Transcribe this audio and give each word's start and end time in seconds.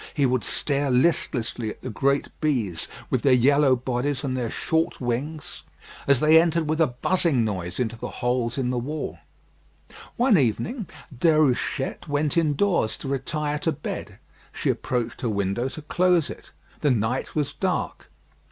He 0.15 0.25
would 0.25 0.43
stare 0.43 0.89
listlessly 0.89 1.69
at 1.69 1.81
the 1.83 1.91
great 1.91 2.29
bees, 2.41 2.87
with 3.11 3.21
their 3.21 3.35
yellow 3.35 3.75
bodies 3.75 4.23
and 4.23 4.35
their 4.35 4.49
short 4.49 4.99
wings, 4.99 5.61
as 6.07 6.19
they 6.21 6.41
entered 6.41 6.67
with 6.67 6.81
a 6.81 6.87
buzzing 6.87 7.45
noise 7.45 7.79
into 7.79 7.95
the 7.95 8.09
holes 8.09 8.57
in 8.57 8.71
the 8.71 8.79
wall. 8.79 9.19
One 10.15 10.39
evening 10.39 10.87
Déruchette 11.15 12.07
went 12.07 12.35
in 12.35 12.55
doors 12.55 12.97
to 12.97 13.07
retire 13.07 13.59
to 13.59 13.71
bed. 13.71 14.17
She 14.51 14.71
approached 14.71 15.21
her 15.21 15.29
window 15.29 15.69
to 15.69 15.83
close 15.83 16.31
it. 16.31 16.49
The 16.79 16.89
night 16.89 17.35
was 17.35 17.53
dark. 17.53 18.09